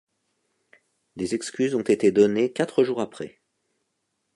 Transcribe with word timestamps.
Des 1.15 1.35
excuses 1.35 1.75
ont 1.75 1.81
été 1.83 2.11
données 2.11 2.51
quatre 2.51 2.83
jours 2.83 3.01
après. 3.01 3.39